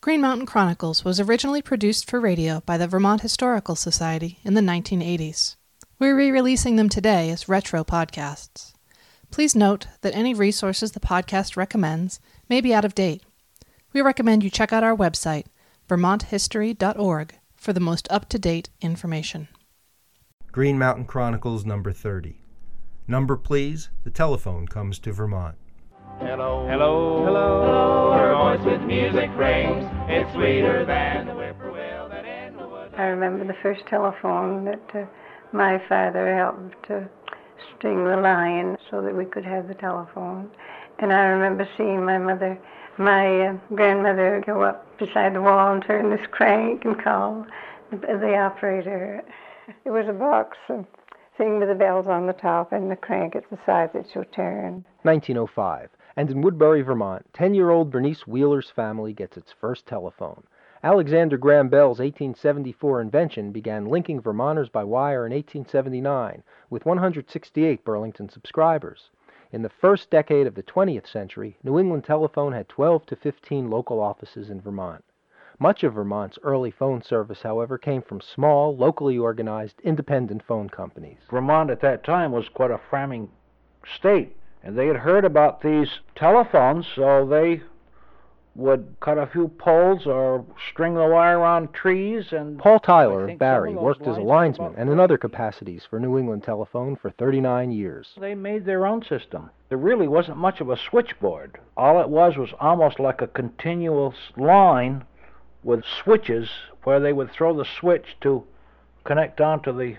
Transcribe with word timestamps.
Green 0.00 0.20
Mountain 0.20 0.46
Chronicles 0.46 1.04
was 1.04 1.18
originally 1.18 1.60
produced 1.60 2.08
for 2.08 2.20
radio 2.20 2.60
by 2.60 2.78
the 2.78 2.86
Vermont 2.86 3.20
Historical 3.22 3.74
Society 3.74 4.38
in 4.44 4.54
the 4.54 4.60
1980s. 4.60 5.56
We're 5.98 6.16
re 6.16 6.30
releasing 6.30 6.76
them 6.76 6.88
today 6.88 7.30
as 7.30 7.48
retro 7.48 7.82
podcasts. 7.82 8.74
Please 9.32 9.56
note 9.56 9.88
that 10.02 10.14
any 10.14 10.34
resources 10.34 10.92
the 10.92 11.00
podcast 11.00 11.56
recommends 11.56 12.20
may 12.48 12.60
be 12.60 12.72
out 12.72 12.84
of 12.84 12.94
date. 12.94 13.24
We 13.92 14.00
recommend 14.00 14.44
you 14.44 14.50
check 14.50 14.72
out 14.72 14.84
our 14.84 14.96
website, 14.96 15.46
vermonthistory.org, 15.88 17.34
for 17.56 17.72
the 17.72 17.80
most 17.80 18.06
up 18.08 18.28
to 18.28 18.38
date 18.38 18.70
information. 18.80 19.48
Green 20.52 20.78
Mountain 20.78 21.06
Chronicles 21.06 21.64
number 21.64 21.92
30. 21.92 22.40
Number, 23.08 23.36
please. 23.36 23.90
The 24.04 24.10
telephone 24.10 24.68
comes 24.68 25.00
to 25.00 25.12
Vermont. 25.12 25.56
Hello. 26.20 26.66
Hello. 26.68 27.24
Hello. 27.24 28.12
Her 28.12 28.27
voice 28.38 28.64
with 28.64 28.80
music 28.82 29.28
rings. 29.34 29.84
It's 30.06 30.32
sweeter 30.32 30.84
than 30.84 31.26
the 31.26 31.32
whippoorwill 31.32 32.08
that 32.08 32.24
in 32.24 32.56
the 32.56 32.68
woods. 32.68 32.94
I 32.96 33.06
remember 33.06 33.44
the 33.44 33.58
first 33.64 33.84
telephone 33.86 34.64
that 34.64 34.94
uh, 34.94 35.06
my 35.50 35.82
father 35.88 36.36
helped 36.36 36.86
to 36.86 37.08
string 37.74 38.04
the 38.04 38.16
line 38.16 38.76
so 38.92 39.02
that 39.02 39.12
we 39.16 39.24
could 39.24 39.44
have 39.44 39.66
the 39.66 39.74
telephone. 39.74 40.52
And 41.00 41.12
I 41.12 41.24
remember 41.24 41.68
seeing 41.76 42.04
my 42.04 42.18
mother, 42.18 42.56
my 42.96 43.48
uh, 43.48 43.52
grandmother, 43.74 44.40
go 44.46 44.62
up 44.62 44.86
beside 44.98 45.34
the 45.34 45.42
wall 45.42 45.72
and 45.72 45.82
turn 45.84 46.08
this 46.08 46.26
crank 46.30 46.84
and 46.84 47.02
call 47.02 47.44
the, 47.90 47.96
the 47.96 48.36
operator. 48.36 49.20
It 49.84 49.90
was 49.90 50.06
a 50.08 50.12
box 50.12 50.56
thing 51.36 51.58
with 51.58 51.68
the 51.68 51.74
bells 51.74 52.06
on 52.06 52.28
the 52.28 52.34
top 52.34 52.70
and 52.70 52.88
the 52.88 52.96
crank 52.96 53.34
at 53.34 53.50
the 53.50 53.58
side 53.66 53.90
that 53.94 54.14
you 54.14 54.24
turn. 54.32 54.84
1905, 55.02 55.90
and 56.18 56.32
in 56.32 56.42
Woodbury, 56.42 56.82
Vermont, 56.82 57.24
10 57.32 57.54
year 57.54 57.70
old 57.70 57.92
Bernice 57.92 58.26
Wheeler's 58.26 58.68
family 58.68 59.12
gets 59.12 59.36
its 59.36 59.52
first 59.52 59.86
telephone. 59.86 60.42
Alexander 60.82 61.38
Graham 61.38 61.68
Bell's 61.68 62.00
1874 62.00 63.00
invention 63.00 63.52
began 63.52 63.86
linking 63.86 64.20
Vermonters 64.20 64.68
by 64.68 64.82
wire 64.82 65.24
in 65.26 65.32
1879 65.32 66.42
with 66.70 66.84
168 66.84 67.84
Burlington 67.84 68.28
subscribers. 68.28 69.10
In 69.52 69.62
the 69.62 69.68
first 69.68 70.10
decade 70.10 70.48
of 70.48 70.56
the 70.56 70.62
20th 70.64 71.06
century, 71.06 71.56
New 71.62 71.78
England 71.78 72.02
Telephone 72.02 72.52
had 72.52 72.68
12 72.68 73.06
to 73.06 73.14
15 73.14 73.70
local 73.70 74.00
offices 74.00 74.50
in 74.50 74.60
Vermont. 74.60 75.04
Much 75.60 75.84
of 75.84 75.94
Vermont's 75.94 76.38
early 76.42 76.72
phone 76.72 77.00
service, 77.00 77.42
however, 77.42 77.78
came 77.78 78.02
from 78.02 78.20
small, 78.20 78.76
locally 78.76 79.16
organized, 79.16 79.80
independent 79.84 80.42
phone 80.42 80.68
companies. 80.68 81.18
Vermont 81.30 81.70
at 81.70 81.80
that 81.80 82.02
time 82.02 82.32
was 82.32 82.48
quite 82.48 82.72
a 82.72 82.80
farming 82.90 83.30
state, 83.86 84.34
and 84.62 84.76
they 84.76 84.86
had 84.86 84.96
heard 84.96 85.24
about 85.24 85.62
these 85.62 85.88
telephones, 86.14 86.86
so 86.94 87.26
they 87.26 87.62
would 88.58 88.96
cut 89.00 89.16
a 89.16 89.26
few 89.26 89.46
poles 89.46 90.04
or 90.04 90.44
string 90.70 90.94
the 90.94 91.06
wire 91.06 91.44
on 91.44 91.68
trees 91.68 92.32
and 92.32 92.58
Paul 92.58 92.80
Tyler 92.80 93.28
of 93.28 93.38
Barre 93.38 93.70
of 93.70 93.76
worked 93.76 94.02
as 94.02 94.16
a 94.16 94.20
linesman 94.20 94.74
and 94.76 94.90
in 94.90 94.98
other 94.98 95.16
capacities 95.16 95.84
for 95.88 96.00
New 96.00 96.18
England 96.18 96.42
Telephone 96.42 96.96
for 96.96 97.10
39 97.10 97.70
years. 97.70 98.08
They 98.20 98.34
made 98.34 98.64
their 98.64 98.84
own 98.84 99.04
system. 99.04 99.50
There 99.68 99.78
really 99.78 100.08
wasn't 100.08 100.38
much 100.38 100.60
of 100.60 100.70
a 100.70 100.76
switchboard. 100.76 101.60
All 101.76 102.00
it 102.00 102.08
was 102.08 102.36
was 102.36 102.50
almost 102.58 102.98
like 102.98 103.22
a 103.22 103.28
continuous 103.28 104.16
line 104.36 105.04
with 105.62 105.84
switches 106.02 106.48
where 106.82 106.98
they 106.98 107.12
would 107.12 107.30
throw 107.30 107.56
the 107.56 107.64
switch 107.78 108.16
to 108.22 108.42
connect 109.04 109.40
on 109.40 109.62
to 109.62 109.72
the 109.72 109.98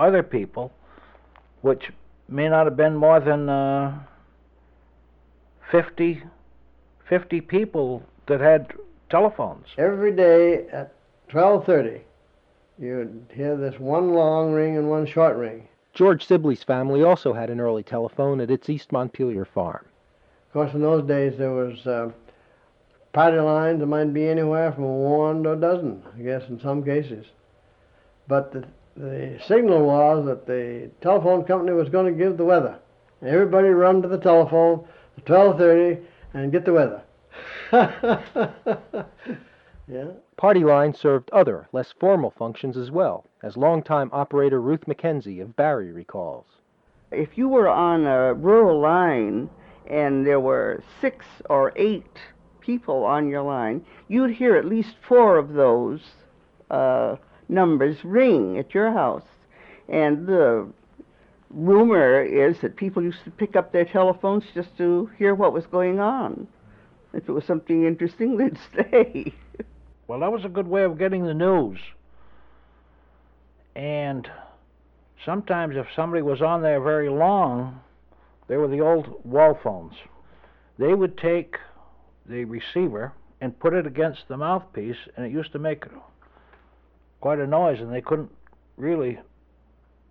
other 0.00 0.24
people, 0.24 0.72
which 1.60 1.92
may 2.30 2.48
not 2.48 2.66
have 2.66 2.76
been 2.76 2.94
more 2.94 3.20
than 3.20 3.48
uh, 3.48 3.98
50, 5.70 6.22
50 7.08 7.40
people 7.40 8.02
that 8.26 8.40
had 8.40 8.72
telephones. 9.08 9.66
Every 9.76 10.12
day 10.12 10.68
at 10.68 10.94
12:30, 11.30 12.00
you'd 12.78 13.26
hear 13.34 13.56
this 13.56 13.78
one 13.78 14.14
long 14.14 14.52
ring 14.52 14.76
and 14.76 14.88
one 14.88 15.06
short 15.06 15.36
ring. 15.36 15.68
George 15.92 16.24
Sibley's 16.24 16.62
family 16.62 17.02
also 17.02 17.32
had 17.32 17.50
an 17.50 17.60
early 17.60 17.82
telephone 17.82 18.40
at 18.40 18.50
its 18.50 18.68
East 18.68 18.92
Montpelier 18.92 19.44
farm. 19.44 19.84
Of 20.48 20.52
course, 20.52 20.74
in 20.74 20.80
those 20.80 21.06
days 21.06 21.36
there 21.36 21.50
was 21.50 21.86
uh, 21.86 22.10
party 23.12 23.38
lines 23.38 23.80
that 23.80 23.86
might 23.86 24.12
be 24.14 24.28
anywhere 24.28 24.72
from 24.72 24.84
one 24.84 25.42
to 25.42 25.52
a 25.52 25.56
dozen, 25.56 26.02
I 26.16 26.22
guess, 26.22 26.48
in 26.48 26.60
some 26.60 26.84
cases. 26.84 27.26
But 28.28 28.52
the, 28.52 28.64
the 28.96 29.38
signal 29.46 29.86
was 29.86 30.26
that 30.26 30.46
the 30.46 30.90
telephone 31.00 31.44
company 31.44 31.72
was 31.72 31.88
going 31.88 32.06
to 32.06 32.18
give 32.24 32.36
the 32.36 32.44
weather. 32.44 32.78
Everybody 33.24 33.68
run 33.68 34.02
to 34.02 34.08
the 34.08 34.18
telephone 34.18 34.86
at 35.16 35.24
12:30 35.24 36.02
and 36.34 36.52
get 36.52 36.64
the 36.64 36.72
weather. 36.72 37.02
yeah. 39.88 40.06
Party 40.36 40.64
line 40.64 40.94
served 40.94 41.30
other, 41.30 41.68
less 41.72 41.92
formal 42.00 42.30
functions 42.30 42.76
as 42.76 42.90
well, 42.90 43.26
as 43.42 43.56
longtime 43.56 44.10
operator 44.12 44.60
Ruth 44.60 44.86
McKenzie 44.86 45.42
of 45.42 45.54
Barre 45.54 45.92
recalls. 45.92 46.46
if 47.12 47.36
you 47.36 47.48
were 47.48 47.68
on 47.68 48.06
a 48.06 48.34
rural 48.34 48.80
line 48.80 49.50
and 49.88 50.26
there 50.26 50.40
were 50.40 50.82
six 51.00 51.26
or 51.48 51.72
eight 51.76 52.18
people 52.60 53.04
on 53.04 53.28
your 53.28 53.42
line, 53.42 53.84
you'd 54.08 54.30
hear 54.30 54.56
at 54.56 54.64
least 54.64 54.94
four 55.06 55.36
of 55.36 55.52
those 55.52 56.00
uh, 56.70 57.16
numbers 57.50 58.04
ring 58.04 58.58
at 58.58 58.74
your 58.74 58.92
house. 58.92 59.24
And 59.88 60.26
the 60.26 60.68
rumor 61.50 62.22
is 62.22 62.60
that 62.60 62.76
people 62.76 63.02
used 63.02 63.24
to 63.24 63.30
pick 63.30 63.56
up 63.56 63.72
their 63.72 63.84
telephones 63.84 64.44
just 64.54 64.76
to 64.78 65.10
hear 65.18 65.34
what 65.34 65.52
was 65.52 65.66
going 65.66 65.98
on. 65.98 66.46
If 67.12 67.28
it 67.28 67.32
was 67.32 67.44
something 67.44 67.84
interesting, 67.84 68.36
they'd 68.38 68.58
stay. 68.72 69.34
Well, 70.06 70.20
that 70.20 70.32
was 70.32 70.44
a 70.44 70.48
good 70.48 70.68
way 70.68 70.84
of 70.84 70.98
getting 70.98 71.24
the 71.24 71.34
news. 71.34 71.78
And 73.74 74.28
sometimes, 75.24 75.76
if 75.76 75.86
somebody 75.94 76.22
was 76.22 76.42
on 76.42 76.62
there 76.62 76.80
very 76.80 77.08
long, 77.08 77.80
they 78.48 78.56
were 78.56 78.68
the 78.68 78.80
old 78.80 79.24
wall 79.24 79.58
phones. 79.62 79.94
They 80.78 80.94
would 80.94 81.16
take 81.16 81.56
the 82.26 82.44
receiver 82.44 83.12
and 83.40 83.58
put 83.58 83.72
it 83.72 83.86
against 83.86 84.28
the 84.28 84.36
mouthpiece, 84.36 84.96
and 85.16 85.24
it 85.24 85.32
used 85.32 85.52
to 85.52 85.58
make 85.58 85.84
quite 87.20 87.38
a 87.38 87.46
noise, 87.46 87.80
and 87.80 87.92
they 87.92 88.00
couldn't 88.00 88.30
really 88.76 89.18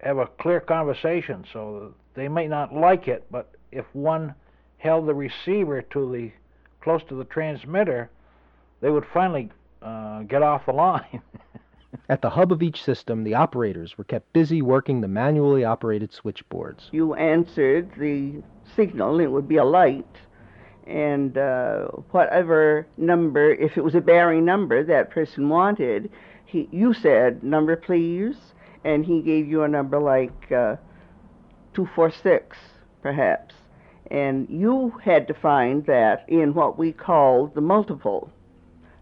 have 0.00 0.18
a 0.18 0.26
clear 0.26 0.60
conversation. 0.60 1.44
So 1.52 1.94
they 2.14 2.28
may 2.28 2.46
not 2.46 2.74
like 2.74 3.08
it, 3.08 3.24
but 3.30 3.50
if 3.72 3.84
one 3.92 4.34
held 4.78 5.06
the 5.06 5.14
receiver 5.14 5.82
to 5.82 6.12
the 6.12 6.32
close 6.80 7.02
to 7.08 7.14
the 7.14 7.24
transmitter, 7.24 8.10
they 8.80 8.90
would 8.90 9.06
finally 9.12 9.50
uh, 9.80 10.22
get 10.22 10.42
off 10.42 10.66
the 10.66 10.72
line. 10.72 11.22
At 12.08 12.20
the 12.20 12.30
hub 12.30 12.52
of 12.52 12.62
each 12.62 12.82
system, 12.82 13.24
the 13.24 13.34
operators 13.34 13.96
were 13.96 14.04
kept 14.04 14.32
busy 14.32 14.60
working 14.60 15.00
the 15.00 15.08
manually 15.08 15.64
operated 15.64 16.12
switchboards. 16.12 16.88
you 16.92 17.14
answered 17.14 17.90
the 17.98 18.42
signal, 18.76 19.20
it 19.20 19.28
would 19.28 19.48
be 19.48 19.56
a 19.56 19.64
light, 19.64 20.16
and 20.86 21.38
uh, 21.38 21.86
whatever 22.10 22.86
number, 22.98 23.54
if 23.54 23.78
it 23.78 23.84
was 23.84 23.94
a 23.94 24.00
Barre 24.00 24.40
number 24.40 24.84
that 24.84 25.10
person 25.10 25.48
wanted, 25.48 26.10
he, 26.44 26.68
you 26.70 26.92
said 26.94 27.42
number 27.42 27.76
please, 27.76 28.36
and 28.84 29.04
he 29.04 29.22
gave 29.22 29.48
you 29.48 29.62
a 29.62 29.68
number 29.68 29.98
like 29.98 30.52
uh, 30.52 30.76
two 31.72 31.88
four 31.94 32.10
six, 32.10 32.56
perhaps, 33.02 33.54
and 34.10 34.48
you 34.48 34.92
had 35.02 35.26
to 35.28 35.34
find 35.34 35.86
that 35.86 36.24
in 36.28 36.54
what 36.54 36.78
we 36.78 36.92
called 36.92 37.54
the 37.54 37.60
multiple. 37.60 38.30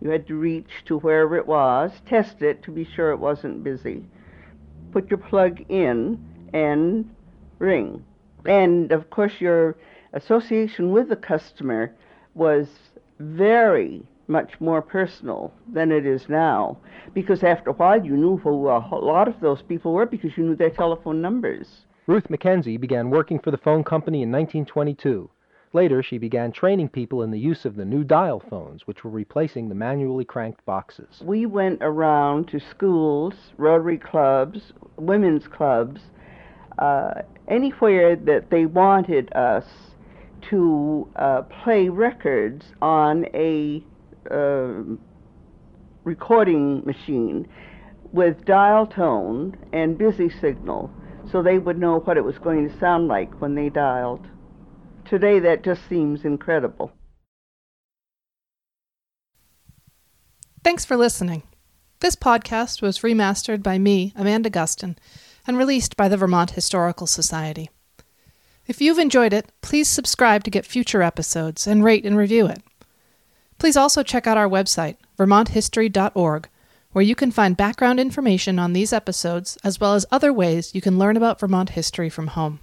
You 0.00 0.10
had 0.10 0.26
to 0.26 0.34
reach 0.34 0.84
to 0.86 0.98
wherever 0.98 1.36
it 1.36 1.46
was, 1.46 1.92
test 2.06 2.42
it 2.42 2.62
to 2.64 2.70
be 2.70 2.84
sure 2.84 3.10
it 3.10 3.18
wasn't 3.18 3.64
busy, 3.64 4.04
put 4.92 5.10
your 5.10 5.18
plug 5.18 5.60
in, 5.68 6.24
and 6.52 7.14
ring. 7.58 8.04
And 8.44 8.92
of 8.92 9.10
course, 9.10 9.40
your 9.40 9.76
association 10.12 10.92
with 10.92 11.08
the 11.08 11.16
customer 11.16 11.94
was 12.34 12.68
very 13.18 14.06
much 14.26 14.52
more 14.60 14.82
personal 14.82 15.52
than 15.72 15.92
it 15.92 16.06
is 16.06 16.28
now. 16.28 16.76
Because 17.12 17.42
after 17.42 17.70
a 17.70 17.74
while, 17.74 18.04
you 18.04 18.16
knew 18.16 18.36
who 18.38 18.68
a 18.68 18.78
lot 18.92 19.28
of 19.28 19.40
those 19.40 19.62
people 19.62 19.92
were 19.92 20.06
because 20.06 20.36
you 20.36 20.44
knew 20.44 20.56
their 20.56 20.70
telephone 20.70 21.20
numbers. 21.20 21.86
Ruth 22.06 22.28
McKenzie 22.28 22.80
began 22.80 23.10
working 23.10 23.38
for 23.38 23.50
the 23.50 23.58
phone 23.58 23.84
company 23.84 24.22
in 24.22 24.30
1922. 24.30 25.30
Later, 25.72 26.04
she 26.04 26.18
began 26.18 26.52
training 26.52 26.90
people 26.90 27.22
in 27.22 27.32
the 27.32 27.38
use 27.38 27.64
of 27.64 27.74
the 27.74 27.84
new 27.84 28.04
dial 28.04 28.38
phones, 28.38 28.86
which 28.86 29.02
were 29.02 29.10
replacing 29.10 29.68
the 29.68 29.74
manually 29.74 30.24
cranked 30.24 30.64
boxes. 30.64 31.20
We 31.24 31.46
went 31.46 31.78
around 31.80 32.46
to 32.48 32.60
schools, 32.60 33.34
Rotary 33.56 33.98
clubs, 33.98 34.72
women's 34.96 35.48
clubs, 35.48 36.00
uh, 36.78 37.22
anywhere 37.48 38.14
that 38.14 38.50
they 38.50 38.66
wanted 38.66 39.32
us 39.34 39.64
to 40.50 41.08
uh, 41.16 41.42
play 41.42 41.88
records 41.88 42.66
on 42.80 43.26
a 43.34 43.82
uh, 44.30 44.96
recording 46.04 46.84
machine 46.84 47.48
with 48.12 48.44
dial 48.44 48.86
tone 48.86 49.56
and 49.72 49.98
busy 49.98 50.30
signal 50.40 50.90
so 51.30 51.42
they 51.42 51.58
would 51.58 51.78
know 51.78 52.00
what 52.00 52.16
it 52.16 52.24
was 52.24 52.38
going 52.38 52.68
to 52.68 52.78
sound 52.78 53.08
like 53.08 53.40
when 53.40 53.54
they 53.54 53.68
dialed. 53.68 54.26
Today 55.04 55.38
that 55.40 55.64
just 55.64 55.88
seems 55.88 56.24
incredible. 56.24 56.92
Thanks 60.62 60.84
for 60.84 60.96
listening. 60.96 61.42
This 62.00 62.16
podcast 62.16 62.82
was 62.82 63.00
remastered 63.00 63.62
by 63.62 63.78
me, 63.78 64.12
Amanda 64.16 64.50
Gustin, 64.50 64.96
and 65.46 65.58
released 65.58 65.96
by 65.96 66.08
the 66.08 66.16
Vermont 66.16 66.52
Historical 66.52 67.06
Society. 67.06 67.70
If 68.66 68.80
you've 68.80 68.98
enjoyed 68.98 69.34
it, 69.34 69.52
please 69.60 69.88
subscribe 69.88 70.42
to 70.44 70.50
get 70.50 70.64
future 70.64 71.02
episodes 71.02 71.66
and 71.66 71.84
rate 71.84 72.06
and 72.06 72.16
review 72.16 72.46
it. 72.46 72.62
Please 73.64 73.78
also 73.78 74.02
check 74.02 74.26
out 74.26 74.36
our 74.36 74.46
website, 74.46 74.98
vermonthistory.org, 75.16 76.48
where 76.92 77.02
you 77.02 77.14
can 77.14 77.30
find 77.30 77.56
background 77.56 77.98
information 77.98 78.58
on 78.58 78.74
these 78.74 78.92
episodes 78.92 79.56
as 79.64 79.80
well 79.80 79.94
as 79.94 80.04
other 80.10 80.34
ways 80.34 80.74
you 80.74 80.82
can 80.82 80.98
learn 80.98 81.16
about 81.16 81.40
Vermont 81.40 81.70
history 81.70 82.10
from 82.10 82.26
home. 82.26 82.60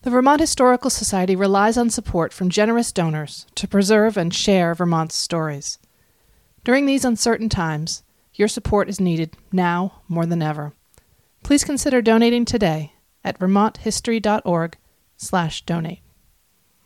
The 0.00 0.10
Vermont 0.10 0.40
Historical 0.40 0.88
Society 0.88 1.36
relies 1.36 1.76
on 1.76 1.90
support 1.90 2.32
from 2.32 2.48
generous 2.48 2.92
donors 2.92 3.44
to 3.56 3.68
preserve 3.68 4.16
and 4.16 4.32
share 4.32 4.74
Vermont's 4.74 5.16
stories. 5.16 5.78
During 6.64 6.86
these 6.86 7.04
uncertain 7.04 7.50
times, 7.50 8.04
your 8.32 8.48
support 8.48 8.88
is 8.88 9.00
needed 9.00 9.36
now 9.52 10.00
more 10.08 10.24
than 10.24 10.40
ever. 10.40 10.72
Please 11.42 11.62
consider 11.62 12.00
donating 12.00 12.46
today 12.46 12.94
at 13.22 13.38
vermonthistory.org/donate. 13.38 16.02